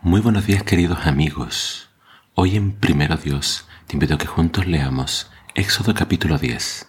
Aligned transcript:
Muy 0.00 0.20
buenos 0.20 0.46
días 0.46 0.62
queridos 0.62 1.06
amigos. 1.06 1.90
Hoy 2.34 2.54
en 2.54 2.70
Primero 2.70 3.16
Dios 3.16 3.66
te 3.88 3.96
invito 3.96 4.14
a 4.14 4.18
que 4.18 4.28
juntos 4.28 4.68
leamos 4.68 5.28
Éxodo 5.56 5.92
capítulo 5.92 6.38
10. 6.38 6.86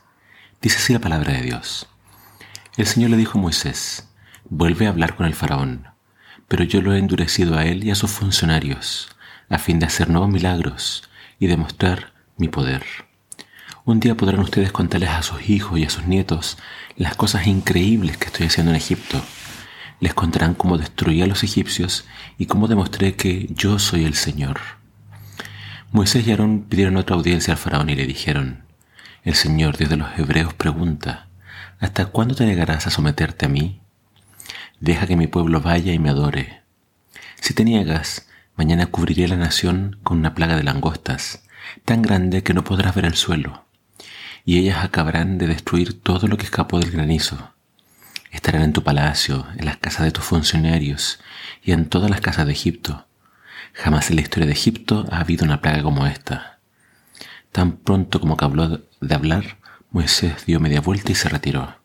Dice 0.62 0.78
así 0.78 0.94
la 0.94 1.00
palabra 1.00 1.34
de 1.34 1.42
Dios. 1.42 1.88
El 2.78 2.86
Señor 2.86 3.10
le 3.10 3.18
dijo 3.18 3.40
a 3.40 3.42
Moisés, 3.42 4.08
vuelve 4.48 4.86
a 4.86 4.90
hablar 4.90 5.16
con 5.16 5.26
el 5.26 5.34
faraón, 5.34 5.88
pero 6.48 6.64
yo 6.64 6.84
lo 6.84 6.94
he 6.94 7.00
endurecido 7.00 7.58
a 7.58 7.66
él 7.66 7.84
y 7.84 7.90
a 7.90 7.96
sus 7.96 8.12
funcionarios, 8.12 9.10
a 9.50 9.58
fin 9.58 9.80
de 9.80 9.88
hacer 9.88 10.12
nuevos 10.12 10.30
milagros 10.30 11.10
y 11.40 11.48
demostrar 11.48 12.14
mi 12.38 12.48
poder. 12.48 12.84
Un 13.86 14.00
día 14.00 14.16
podrán 14.16 14.42
ustedes 14.42 14.72
contarles 14.72 15.10
a 15.10 15.24
sus 15.24 15.50
hijos 15.50 15.80
y 15.80 15.84
a 15.84 15.90
sus 15.90 16.06
nietos 16.06 16.60
las 16.96 17.16
cosas 17.16 17.48
increíbles 17.48 18.18
que 18.18 18.26
estoy 18.26 18.46
haciendo 18.46 18.70
en 18.70 18.78
Egipto 18.78 19.20
les 20.00 20.14
contarán 20.14 20.54
cómo 20.54 20.78
destruí 20.78 21.22
a 21.22 21.28
los 21.28 21.44
egipcios 21.44 22.06
y 22.38 22.46
cómo 22.46 22.68
demostré 22.68 23.16
que 23.16 23.48
yo 23.52 23.80
soy 23.80 24.06
el 24.06 24.14
Señor. 24.14 24.60
Moisés 25.92 26.26
y 26.28 26.32
Aarón 26.32 26.62
pidieron 26.70 26.98
otra 26.98 27.16
audiencia 27.16 27.54
al 27.54 27.58
faraón 27.58 27.90
y 27.90 27.96
le 27.96 28.06
dijeron, 28.06 28.64
el 29.24 29.36
Señor 29.36 29.78
Dios 29.78 29.90
de 29.90 29.98
los 29.98 30.18
Hebreos 30.18 30.54
pregunta, 30.54 31.28
¿hasta 31.80 32.06
cuándo 32.06 32.36
te 32.36 32.46
negarás 32.46 32.88
a 32.88 32.92
someterte 32.92 33.46
a 33.46 33.50
mí? 33.50 33.82
Deja 34.80 35.08
que 35.08 35.18
mi 35.18 35.28
pueblo 35.28 35.62
vaya 35.62 35.92
y 35.92 36.00
me 36.00 36.10
adore. 36.10 36.62
Si 37.42 37.54
te 37.54 37.66
niegas, 37.66 38.28
mañana 38.56 38.86
cubriré 38.86 39.28
la 39.28 39.36
nación 39.36 40.00
con 40.04 40.20
una 40.20 40.34
plaga 40.36 40.56
de 40.56 40.64
langostas, 40.64 41.44
tan 41.84 42.02
grande 42.02 42.44
que 42.44 42.54
no 42.54 42.64
podrás 42.64 42.96
ver 42.96 43.06
el 43.06 43.16
suelo, 43.16 43.66
y 44.46 44.60
ellas 44.60 44.84
acabarán 44.86 45.38
de 45.38 45.48
destruir 45.48 46.02
todo 46.02 46.28
lo 46.28 46.38
que 46.38 46.46
escapó 46.46 46.80
del 46.80 46.92
granizo 46.92 47.54
Estarán 48.32 48.62
en 48.62 48.74
tu 48.74 48.84
palacio, 48.84 49.48
en 49.58 49.66
las 49.66 49.78
casas 49.78 50.06
de 50.06 50.12
tus 50.12 50.24
funcionarios 50.24 51.20
y 51.64 51.72
en 51.72 51.90
todas 51.90 52.10
las 52.10 52.22
casas 52.22 52.46
de 52.46 52.52
Egipto. 52.52 53.08
Jamás 53.74 54.10
en 54.10 54.18
la 54.18 54.22
historia 54.22 54.46
de 54.46 54.54
Egipto 54.54 55.06
ha 55.12 55.20
habido 55.20 55.46
una 55.46 55.62
plaga 55.62 55.82
como 55.82 56.06
esta. 56.06 56.60
Tan 57.52 57.78
pronto 57.78 58.20
como 58.20 58.38
habló 58.40 58.82
de 59.02 59.16
hablar, 59.16 59.58
Moisés 59.92 60.46
dio 60.46 60.60
media 60.60 60.82
vuelta 60.82 61.12
y 61.12 61.16
se 61.16 61.30
retiró. 61.30 61.80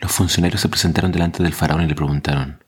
Los 0.00 0.12
funcionarios 0.12 0.60
se 0.60 0.68
presentaron 0.68 1.12
delante 1.12 1.42
del 1.42 1.54
faraón 1.54 1.82
y 1.82 1.86
le 1.86 1.94
preguntaron, 1.94 2.62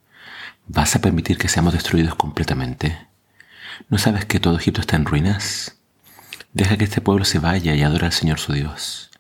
¿Vas 0.67 0.95
a 0.95 1.01
permitir 1.01 1.37
que 1.37 1.49
seamos 1.49 1.73
destruidos 1.73 2.15
completamente? 2.15 3.09
¿No 3.89 3.99
sabes 3.99 4.25
que 4.25 4.41
todo 4.41 4.57
Egipto 4.57 4.81
está 4.81 4.97
en 4.97 5.05
ruinas? 5.05 5.77
Deja 6.53 6.77
que 6.77 6.85
este 6.85 7.01
pueblo 7.01 7.25
se 7.25 7.39
vaya 7.39 7.75
y 7.75 7.83
adore 7.83 8.07
al 8.07 8.13
Señor 8.13 8.39
su 8.39 8.53
Dios. 8.53 9.11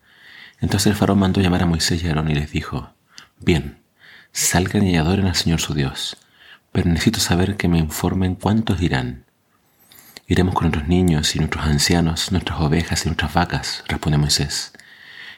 Entonces 0.61 0.89
el 0.89 0.97
faraón 0.97 1.19
mandó 1.19 1.41
llamar 1.41 1.63
a 1.63 1.67
Moisés 1.67 2.03
y 2.03 2.09
Aarón 2.09 2.31
y 2.31 2.35
les 2.35 2.51
dijo, 2.51 2.95
Bien, 3.43 3.83
salgan 4.33 4.87
y 4.87 4.99
adoren 4.99 5.27
al 5.27 5.35
Señor 5.35 5.63
su 5.63 5.73
Dios, 5.73 6.19
pero 6.73 6.91
necesito 6.91 7.21
saber 7.21 7.57
que 7.57 7.69
me 7.69 7.79
informen 7.79 8.35
cuántos 8.35 8.83
irán. 8.83 9.25
Iremos 10.27 10.55
con 10.55 10.65
nuestros 10.65 10.89
niños 10.89 11.35
y 11.35 11.39
nuestros 11.39 11.65
ancianos, 11.65 12.33
nuestras 12.33 12.61
ovejas 12.61 13.05
y 13.05 13.09
nuestras 13.09 13.33
vacas, 13.33 13.83
responde 13.89 14.19
Moisés. 14.19 14.75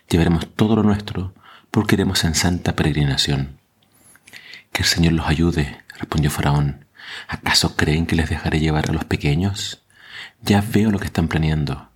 Llevaremos 0.09 0.53
todo 0.57 0.75
lo 0.75 0.83
nuestro 0.83 1.33
porque 1.71 1.95
iremos 1.95 2.25
en 2.25 2.35
santa 2.35 2.75
peregrinación. 2.75 3.61
Que 4.73 4.83
el 4.83 4.89
Señor 4.89 5.13
los 5.13 5.29
ayude, 5.29 5.81
respondió 5.97 6.29
Faraón. 6.29 6.87
¿Acaso 7.29 7.77
creen 7.77 8.07
que 8.07 8.17
les 8.17 8.29
dejaré 8.29 8.59
llevar 8.59 8.91
a 8.91 8.93
los 8.93 9.05
pequeños? 9.05 9.85
Ya 10.41 10.61
veo 10.61 10.91
lo 10.91 10.99
que 10.99 11.07
están 11.07 11.29
planeando. 11.29 11.89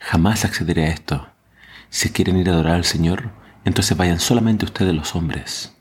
Jamás 0.00 0.44
accederé 0.44 0.86
a 0.86 0.90
esto. 0.90 1.28
Si 1.88 2.10
quieren 2.10 2.36
ir 2.36 2.50
a 2.50 2.54
adorar 2.54 2.74
al 2.74 2.84
Señor, 2.84 3.30
entonces 3.64 3.96
vayan 3.96 4.18
solamente 4.18 4.64
ustedes 4.64 4.94
los 4.94 5.14
hombres. 5.14 5.72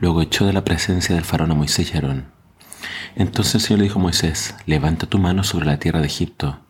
Luego 0.00 0.20
echó 0.20 0.46
de 0.46 0.52
la 0.52 0.64
presencia 0.64 1.14
del 1.14 1.24
faraón 1.24 1.52
a 1.52 1.54
Moisés 1.54 1.90
y 1.92 1.96
Aarón. 1.96 2.26
Entonces 3.14 3.54
el 3.54 3.60
Señor 3.62 3.78
le 3.78 3.84
dijo 3.84 3.98
a 3.98 4.02
Moisés, 4.02 4.54
levanta 4.66 5.06
tu 5.06 5.18
mano 5.18 5.42
sobre 5.42 5.66
la 5.66 5.78
tierra 5.78 6.00
de 6.00 6.06
Egipto, 6.06 6.60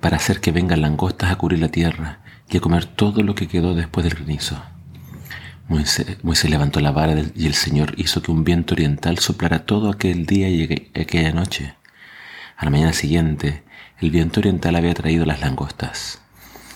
para 0.00 0.16
hacer 0.16 0.40
que 0.40 0.52
vengan 0.52 0.82
langostas 0.82 1.30
a 1.30 1.36
cubrir 1.36 1.60
la 1.60 1.68
tierra 1.68 2.20
y 2.48 2.58
a 2.58 2.60
comer 2.60 2.84
todo 2.84 3.22
lo 3.22 3.34
que 3.34 3.48
quedó 3.48 3.74
después 3.74 4.04
del 4.04 4.14
granizo. 4.14 4.62
Moisés, 5.68 6.18
Moisés 6.22 6.50
levantó 6.50 6.80
la 6.80 6.90
vara 6.90 7.14
y 7.34 7.46
el 7.46 7.54
Señor 7.54 7.94
hizo 7.96 8.22
que 8.22 8.32
un 8.32 8.44
viento 8.44 8.74
oriental 8.74 9.18
soplara 9.18 9.64
todo 9.64 9.88
aquel 9.88 10.26
día 10.26 10.48
y 10.48 10.90
aquella 10.94 11.32
noche. 11.32 11.74
A 12.56 12.64
la 12.64 12.70
mañana 12.70 12.92
siguiente, 12.92 13.62
el 14.00 14.10
viento 14.10 14.40
oriental 14.40 14.76
había 14.76 14.92
traído 14.94 15.24
las 15.24 15.40
langostas, 15.40 16.20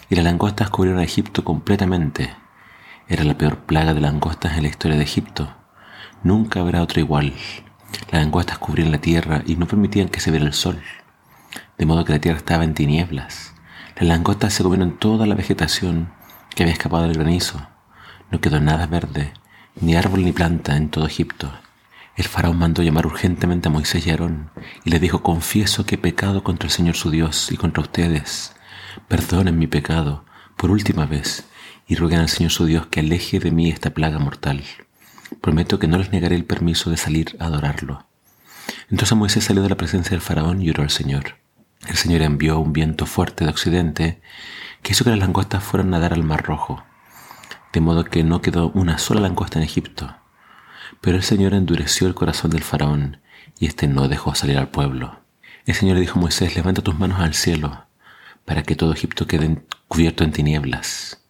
y 0.08 0.14
las 0.14 0.24
langostas 0.24 0.70
cubrieron 0.70 1.00
a 1.00 1.04
Egipto 1.04 1.44
completamente 1.44 2.30
era 3.08 3.24
la 3.24 3.36
peor 3.36 3.58
plaga 3.58 3.92
de 3.92 4.00
langostas 4.00 4.56
en 4.56 4.62
la 4.62 4.68
historia 4.68 4.96
de 4.96 5.02
Egipto. 5.02 5.54
Nunca 6.22 6.60
habrá 6.60 6.82
otra 6.82 7.00
igual. 7.00 7.34
Las 8.10 8.22
langostas 8.22 8.58
cubrían 8.58 8.92
la 8.92 9.00
tierra 9.00 9.42
y 9.46 9.56
no 9.56 9.66
permitían 9.66 10.08
que 10.08 10.20
se 10.20 10.30
viera 10.30 10.46
el 10.46 10.54
sol, 10.54 10.80
de 11.76 11.86
modo 11.86 12.04
que 12.04 12.14
la 12.14 12.20
tierra 12.20 12.38
estaba 12.38 12.64
en 12.64 12.74
tinieblas. 12.74 13.52
Las 13.96 14.08
langostas 14.08 14.54
se 14.54 14.62
comieron 14.62 14.98
toda 14.98 15.26
la 15.26 15.34
vegetación 15.34 16.12
que 16.54 16.62
había 16.62 16.72
escapado 16.72 17.04
del 17.04 17.18
granizo. 17.18 17.66
No 18.30 18.40
quedó 18.40 18.58
nada 18.58 18.86
verde, 18.86 19.32
ni 19.80 19.96
árbol 19.96 20.24
ni 20.24 20.32
planta 20.32 20.76
en 20.76 20.88
todo 20.88 21.06
Egipto. 21.06 21.52
El 22.16 22.24
faraón 22.24 22.58
mandó 22.58 22.82
llamar 22.82 23.06
urgentemente 23.06 23.68
a 23.68 23.72
Moisés 23.72 24.06
y 24.06 24.10
Aarón 24.10 24.50
y 24.84 24.90
les 24.90 25.00
dijo, 25.00 25.22
confieso 25.22 25.84
que 25.84 25.96
he 25.96 25.98
pecado 25.98 26.42
contra 26.42 26.66
el 26.66 26.72
Señor 26.72 26.94
su 26.94 27.10
Dios 27.10 27.52
y 27.52 27.56
contra 27.56 27.82
ustedes. 27.82 28.54
Perdonen 29.08 29.58
mi 29.58 29.66
pecado 29.66 30.24
por 30.56 30.70
última 30.70 31.06
vez 31.06 31.48
y 31.86 31.96
rueguen 31.96 32.20
al 32.20 32.28
Señor 32.28 32.52
su 32.52 32.66
Dios 32.66 32.86
que 32.86 33.00
aleje 33.00 33.40
de 33.40 33.50
mí 33.50 33.70
esta 33.70 33.90
plaga 33.90 34.18
mortal. 34.18 34.62
Prometo 35.40 35.78
que 35.78 35.88
no 35.88 35.98
les 35.98 36.10
negaré 36.12 36.36
el 36.36 36.44
permiso 36.44 36.90
de 36.90 36.96
salir 36.96 37.36
a 37.40 37.46
adorarlo. 37.46 38.06
Entonces 38.90 39.16
Moisés 39.16 39.44
salió 39.44 39.62
de 39.62 39.68
la 39.68 39.76
presencia 39.76 40.10
del 40.10 40.20
faraón 40.20 40.62
y 40.62 40.70
oró 40.70 40.82
al 40.82 40.90
Señor. 40.90 41.36
El 41.88 41.96
Señor 41.96 42.22
envió 42.22 42.58
un 42.58 42.72
viento 42.72 43.06
fuerte 43.06 43.44
de 43.44 43.50
occidente 43.50 44.20
que 44.82 44.92
hizo 44.92 45.04
que 45.04 45.10
las 45.10 45.18
langostas 45.18 45.62
fueran 45.62 45.88
a 45.88 45.98
nadar 45.98 46.14
al 46.14 46.24
mar 46.24 46.44
rojo, 46.44 46.82
de 47.72 47.80
modo 47.80 48.04
que 48.04 48.24
no 48.24 48.40
quedó 48.40 48.70
una 48.70 48.98
sola 48.98 49.20
langosta 49.20 49.58
en 49.58 49.64
Egipto. 49.64 50.16
Pero 51.00 51.16
el 51.16 51.22
Señor 51.22 51.54
endureció 51.54 52.06
el 52.06 52.14
corazón 52.14 52.50
del 52.50 52.62
faraón 52.62 53.20
y 53.58 53.66
éste 53.66 53.86
no 53.86 54.08
dejó 54.08 54.34
salir 54.34 54.58
al 54.58 54.68
pueblo. 54.68 55.20
El 55.66 55.74
Señor 55.74 55.96
le 55.96 56.02
dijo 56.02 56.18
a 56.18 56.22
Moisés, 56.22 56.54
levanta 56.56 56.82
tus 56.82 56.98
manos 56.98 57.20
al 57.20 57.34
cielo, 57.34 57.86
para 58.44 58.62
que 58.62 58.76
todo 58.76 58.92
Egipto 58.92 59.26
quede 59.26 59.62
cubierto 59.88 60.24
en 60.24 60.32
tinieblas. 60.32 61.23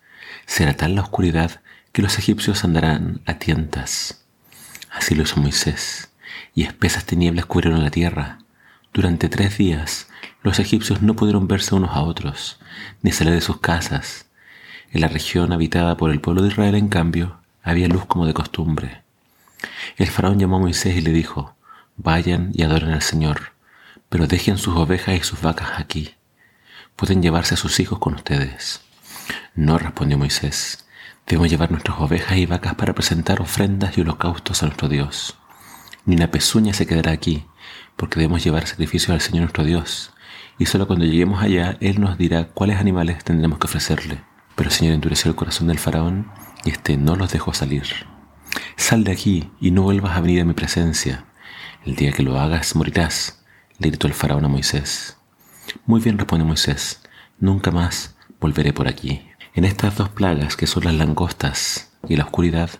Será 0.46 0.74
tal 0.74 0.94
la 0.94 1.02
oscuridad 1.02 1.60
que 1.92 2.02
los 2.02 2.18
egipcios 2.18 2.64
andarán 2.64 3.20
a 3.26 3.34
tientas. 3.34 4.24
Así 4.90 5.14
lo 5.14 5.22
hizo 5.22 5.40
Moisés, 5.40 6.10
y 6.54 6.64
espesas 6.64 7.04
tinieblas 7.04 7.46
cubrieron 7.46 7.82
la 7.82 7.90
tierra. 7.90 8.38
Durante 8.92 9.28
tres 9.28 9.58
días 9.58 10.08
los 10.42 10.58
egipcios 10.58 11.02
no 11.02 11.16
pudieron 11.16 11.48
verse 11.48 11.74
unos 11.74 11.96
a 11.96 12.02
otros, 12.02 12.60
ni 13.02 13.12
salir 13.12 13.32
de 13.32 13.40
sus 13.40 13.60
casas. 13.60 14.26
En 14.92 15.00
la 15.00 15.08
región 15.08 15.52
habitada 15.52 15.96
por 15.96 16.10
el 16.10 16.20
pueblo 16.20 16.42
de 16.42 16.48
Israel, 16.48 16.74
en 16.74 16.88
cambio, 16.88 17.38
había 17.62 17.88
luz 17.88 18.04
como 18.04 18.26
de 18.26 18.34
costumbre. 18.34 19.02
El 19.96 20.08
faraón 20.08 20.38
llamó 20.38 20.56
a 20.56 20.60
Moisés 20.60 20.96
y 20.96 21.00
le 21.00 21.12
dijo, 21.12 21.56
Vayan 21.96 22.50
y 22.52 22.62
adoren 22.62 22.90
al 22.90 23.02
Señor, 23.02 23.52
pero 24.08 24.26
dejen 24.26 24.58
sus 24.58 24.76
ovejas 24.76 25.16
y 25.16 25.24
sus 25.24 25.40
vacas 25.40 25.72
aquí. 25.78 26.14
Pueden 26.94 27.22
llevarse 27.22 27.54
a 27.54 27.56
sus 27.56 27.80
hijos 27.80 27.98
con 27.98 28.14
ustedes. 28.14 28.83
No, 29.56 29.78
respondió 29.78 30.18
Moisés, 30.18 30.84
debemos 31.28 31.48
llevar 31.48 31.70
nuestras 31.70 32.00
ovejas 32.00 32.36
y 32.36 32.44
vacas 32.44 32.74
para 32.74 32.92
presentar 32.92 33.40
ofrendas 33.40 33.96
y 33.96 34.00
holocaustos 34.00 34.62
a 34.62 34.66
nuestro 34.66 34.88
Dios. 34.88 35.38
Ni 36.06 36.16
una 36.16 36.32
pezuña 36.32 36.74
se 36.74 36.88
quedará 36.88 37.12
aquí, 37.12 37.46
porque 37.94 38.18
debemos 38.18 38.42
llevar 38.42 38.66
sacrificios 38.66 39.10
al 39.10 39.20
Señor 39.20 39.42
nuestro 39.42 39.62
Dios, 39.62 40.12
y 40.58 40.66
solo 40.66 40.88
cuando 40.88 41.04
lleguemos 41.04 41.40
allá 41.40 41.76
Él 41.80 42.00
nos 42.00 42.18
dirá 42.18 42.48
cuáles 42.48 42.78
animales 42.78 43.22
tendremos 43.22 43.60
que 43.60 43.68
ofrecerle. 43.68 44.24
Pero 44.56 44.70
el 44.70 44.74
Señor 44.74 44.94
endureció 44.94 45.30
el 45.30 45.36
corazón 45.36 45.68
del 45.68 45.78
faraón, 45.78 46.32
y 46.64 46.70
éste 46.70 46.96
no 46.96 47.14
los 47.14 47.32
dejó 47.32 47.54
salir. 47.54 47.84
Sal 48.74 49.04
de 49.04 49.12
aquí 49.12 49.52
y 49.60 49.70
no 49.70 49.82
vuelvas 49.82 50.16
a 50.16 50.20
venir 50.20 50.40
a 50.40 50.44
mi 50.44 50.54
presencia. 50.54 51.26
El 51.84 51.94
día 51.94 52.10
que 52.10 52.24
lo 52.24 52.40
hagas 52.40 52.74
morirás, 52.74 53.44
le 53.78 53.88
gritó 53.88 54.08
el 54.08 54.14
faraón 54.14 54.46
a 54.46 54.48
Moisés. 54.48 55.16
Muy 55.86 56.00
bien, 56.00 56.18
responde 56.18 56.44
Moisés, 56.44 57.02
nunca 57.38 57.70
más 57.70 58.16
volveré 58.40 58.72
por 58.72 58.88
aquí. 58.88 59.22
En 59.54 59.64
estas 59.64 59.96
dos 59.96 60.08
plagas, 60.08 60.56
que 60.56 60.66
son 60.66 60.82
las 60.82 60.94
langostas 60.94 61.92
y 62.08 62.16
la 62.16 62.24
oscuridad, 62.24 62.70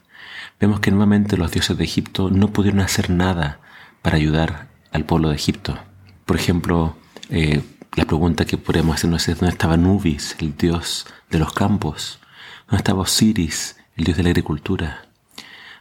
vemos 0.59 0.81
que 0.81 0.91
nuevamente 0.91 1.37
los 1.37 1.53
dioses 1.53 1.79
de 1.79 1.85
Egipto 1.85 2.31
no 2.31 2.49
pudieron 2.49 2.81
hacer 2.81 3.11
nada 3.11 3.61
para 4.03 4.17
ayudar 4.17 4.67
al 4.91 5.05
pueblo 5.05 5.29
de 5.29 5.37
Egipto. 5.37 5.79
Por 6.26 6.35
ejemplo, 6.35 6.97
eh, 7.31 7.62
la 7.94 8.06
pregunta 8.06 8.44
que 8.44 8.59
podemos 8.59 8.97
hacernos 8.97 9.29
es, 9.29 9.38
¿dónde 9.38 9.53
estaba 9.53 9.76
Nubis, 9.76 10.35
el 10.41 10.56
dios 10.56 11.06
de 11.31 11.38
los 11.38 11.53
campos? 11.53 12.19
¿Dónde 12.67 12.79
estaba 12.79 13.03
Osiris, 13.03 13.76
el 13.97 14.06
dios 14.06 14.17
de 14.17 14.25
la 14.25 14.31
agricultura? 14.31 15.06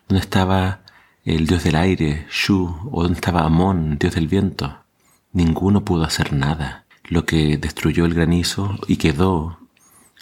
¿Dónde 0.07 0.21
estaba 0.21 0.81
el 1.25 1.47
dios 1.47 1.63
del 1.63 1.75
aire, 1.75 2.27
Shu? 2.29 2.89
¿O 2.91 3.01
dónde 3.01 3.15
estaba 3.15 3.41
Amón, 3.41 3.97
dios 3.97 4.13
del 4.13 4.27
viento? 4.27 4.83
Ninguno 5.31 5.83
pudo 5.83 6.03
hacer 6.03 6.33
nada. 6.33 6.85
Lo 7.05 7.25
que 7.25 7.57
destruyó 7.57 8.05
el 8.05 8.13
granizo 8.13 8.77
y 8.87 8.97
quedó 8.97 9.62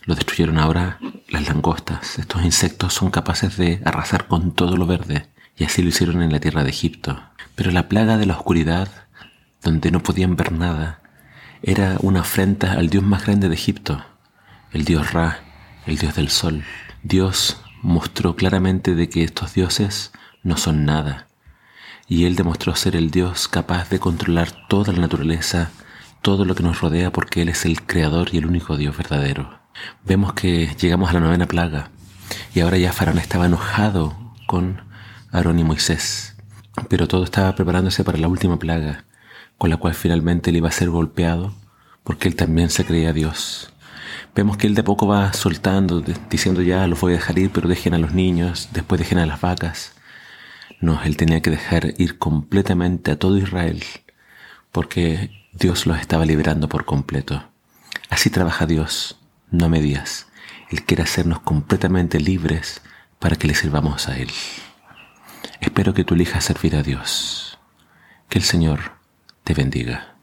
lo 0.06 0.16
destruyeron 0.16 0.58
ahora 0.58 1.00
las 1.30 1.48
langostas. 1.48 2.20
Estos 2.20 2.44
insectos 2.44 2.94
son 2.94 3.12
capaces 3.12 3.58
de 3.58 3.82
arrasar 3.86 4.28
con 4.28 4.54
todo 4.54 4.78
lo 4.78 4.86
verde, 4.86 5.28
y 5.58 5.64
así 5.64 5.82
lo 5.82 5.90
hicieron 5.90 6.22
en 6.22 6.32
la 6.32 6.40
tierra 6.40 6.64
de 6.64 6.70
Egipto. 6.70 7.22
Pero 7.56 7.72
la 7.72 7.88
plaga 7.88 8.18
de 8.18 8.26
la 8.26 8.38
oscuridad 8.38 8.90
donde 9.62 9.92
no 9.92 10.02
podían 10.02 10.36
ver 10.36 10.52
nada, 10.52 11.02
era 11.62 11.98
una 12.02 12.22
afrenta 12.22 12.74
al 12.74 12.90
Dios 12.90 13.04
más 13.04 13.26
grande 13.26 13.48
de 13.48 13.56
Egipto, 13.56 14.04
el 14.72 14.86
Dios 14.86 15.14
Ra, 15.14 15.40
el 15.86 15.98
Dios 15.98 16.16
del 16.16 16.30
Sol. 16.30 16.64
Dios 17.04 17.62
mostró 17.82 18.36
claramente 18.36 18.96
de 18.96 19.10
que 19.10 19.24
estos 19.24 19.54
dioses 19.54 20.12
no 20.44 20.58
son 20.58 20.86
nada, 20.86 21.28
y 22.08 22.26
Él 22.26 22.36
demostró 22.36 22.76
ser 22.76 22.96
el 22.96 23.12
Dios 23.12 23.48
capaz 23.48 23.90
de 23.90 24.00
controlar 24.00 24.68
toda 24.68 24.94
la 24.94 25.00
naturaleza, 25.00 25.72
todo 26.22 26.46
lo 26.46 26.56
que 26.56 26.64
nos 26.64 26.82
rodea, 26.82 27.12
porque 27.12 27.44
Él 27.44 27.50
es 27.50 27.66
el 27.66 27.84
Creador 27.84 28.30
y 28.34 28.38
el 28.38 28.48
único 28.48 28.78
Dios 28.78 28.98
verdadero. 28.98 29.61
Vemos 30.06 30.34
que 30.34 30.76
llegamos 30.80 31.10
a 31.10 31.14
la 31.14 31.20
novena 31.20 31.48
plaga, 31.48 31.90
y 32.54 32.60
ahora 32.60 32.78
ya 32.78 32.94
Faraón 32.94 33.18
estaba 33.18 33.46
enojado 33.46 34.16
con 34.48 34.82
Aarón 35.32 35.60
y 35.60 35.64
Moisés, 35.64 36.36
pero 36.90 37.08
todo 37.08 37.24
estaba 37.24 37.56
preparándose 37.56 38.04
para 38.04 38.18
la 38.18 38.28
última 38.28 38.60
plaga, 38.60 39.06
con 39.58 39.70
la 39.70 39.78
cual 39.78 39.94
finalmente 39.94 40.50
él 40.50 40.58
iba 40.58 40.70
a 40.70 40.74
ser 40.74 40.90
golpeado, 40.90 41.54
porque 42.04 42.28
él 42.28 42.36
también 42.36 42.70
se 42.70 42.86
creía 42.86 43.14
Dios. 43.14 43.72
Vemos 44.34 44.58
que 44.58 44.68
él 44.68 44.76
de 44.76 44.84
poco 44.84 45.08
va 45.08 45.34
soltando, 45.34 46.02
diciendo 46.30 46.62
ya 46.62 46.88
los 46.88 47.00
voy 47.02 47.14
a 47.14 47.18
dejar 47.18 47.38
ir, 47.38 47.52
pero 47.52 47.68
dejen 47.68 47.94
a 47.94 47.98
los 47.98 48.14
niños, 48.14 48.70
después 48.74 49.00
dejen 49.00 49.20
a 49.20 49.26
las 49.26 49.42
vacas. 49.42 49.94
No, 50.80 51.02
él 51.04 51.16
tenía 51.16 51.42
que 51.42 51.52
dejar 51.52 51.94
ir 51.98 52.18
completamente 52.18 53.12
a 53.12 53.20
todo 53.20 53.38
Israel, 53.38 53.84
porque 54.72 55.32
Dios 55.54 55.86
los 55.86 56.00
estaba 56.00 56.26
liberando 56.26 56.68
por 56.70 56.86
completo. 56.86 57.44
Así 58.10 58.30
trabaja 58.30 58.66
Dios, 58.66 59.21
no 59.52 59.66
a 59.66 59.70
medias. 59.70 60.28
Él 60.70 60.84
quiere 60.84 61.04
hacernos 61.04 61.42
completamente 61.42 62.20
libres 62.20 62.82
para 63.20 63.36
que 63.36 63.48
le 63.48 63.54
sirvamos 63.54 64.08
a 64.08 64.18
Él. 64.18 64.32
Espero 65.60 65.94
que 65.94 66.04
tú 66.04 66.16
elijas 66.16 66.44
servir 66.44 66.76
a 66.76 66.84
Dios. 66.84 67.60
Que 68.30 68.40
el 68.40 68.46
Señor 68.46 68.94
te 69.44 69.54
bendiga. 69.54 70.16